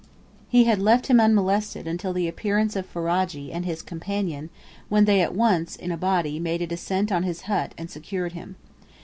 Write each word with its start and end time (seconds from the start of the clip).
He 0.49 0.63
had 0.63 0.79
left 0.79 1.05
him 1.11 1.19
unmolested 1.19 1.85
until 1.85 2.11
the 2.11 2.27
appearance 2.27 2.75
of 2.75 2.87
Ferajji 2.91 3.51
and 3.51 3.65
his 3.67 3.83
companion, 3.83 4.49
when 4.89 5.05
they 5.05 5.21
at 5.21 5.35
once, 5.35 5.75
in 5.75 5.91
a 5.91 5.95
body, 5.95 6.39
made 6.39 6.63
a 6.63 6.65
descent 6.65 7.11
on 7.11 7.21
his 7.21 7.41
hut 7.41 7.75
and 7.77 7.87
secured 7.87 8.31
him. 8.31 8.55